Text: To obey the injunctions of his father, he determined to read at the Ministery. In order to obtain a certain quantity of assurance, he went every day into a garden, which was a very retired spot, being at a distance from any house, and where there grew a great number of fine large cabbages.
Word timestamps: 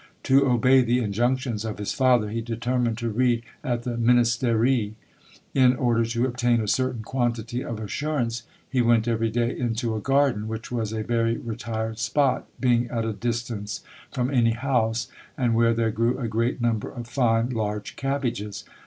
To 0.23 0.47
obey 0.49 0.81
the 0.81 0.97
injunctions 0.97 1.63
of 1.63 1.77
his 1.77 1.93
father, 1.93 2.29
he 2.29 2.41
determined 2.41 2.97
to 2.97 3.09
read 3.11 3.43
at 3.63 3.83
the 3.83 3.97
Ministery. 3.97 4.95
In 5.53 5.75
order 5.75 6.03
to 6.05 6.25
obtain 6.25 6.59
a 6.59 6.67
certain 6.67 7.03
quantity 7.03 7.63
of 7.63 7.79
assurance, 7.79 8.41
he 8.67 8.81
went 8.81 9.07
every 9.07 9.29
day 9.29 9.55
into 9.55 9.95
a 9.95 10.01
garden, 10.01 10.47
which 10.47 10.71
was 10.71 10.91
a 10.91 11.03
very 11.03 11.37
retired 11.37 11.99
spot, 11.99 12.47
being 12.59 12.87
at 12.89 13.05
a 13.05 13.13
distance 13.13 13.83
from 14.11 14.31
any 14.33 14.53
house, 14.53 15.07
and 15.37 15.53
where 15.53 15.71
there 15.75 15.91
grew 15.91 16.17
a 16.17 16.27
great 16.27 16.59
number 16.59 16.89
of 16.89 17.05
fine 17.05 17.49
large 17.51 17.95
cabbages. 17.95 18.63